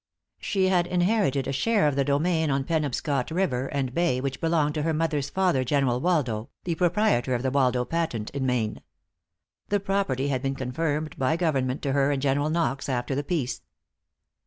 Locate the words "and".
3.67-3.93, 12.09-12.19